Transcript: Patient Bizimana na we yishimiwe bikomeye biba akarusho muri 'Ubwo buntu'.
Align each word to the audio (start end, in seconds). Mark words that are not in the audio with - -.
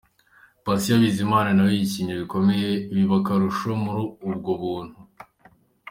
Patient 0.63 1.01
Bizimana 1.05 1.49
na 1.53 1.63
we 1.67 1.71
yishimiwe 1.79 2.17
bikomeye 2.23 2.69
biba 2.95 3.15
akarusho 3.21 3.69
muri 3.83 4.01
'Ubwo 4.27 4.51
buntu'. 4.61 5.01